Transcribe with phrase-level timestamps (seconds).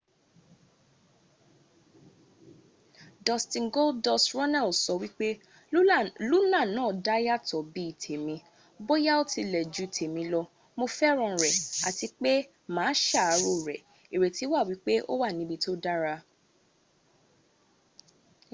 [3.27, 5.29] dustin goldust” runnels sọ wípé
[6.33, 11.55] luna náà dá yàtọ̀ bí i tèmi...bóyá ó tilẹ̀ ju tèmi lọ...mo fẹ́ràn rẹ̀
[11.87, 12.33] àti pé
[12.75, 16.15] mà á sàárò rẹ̀...ìrètí wà wípé ó wà níbi tó dára.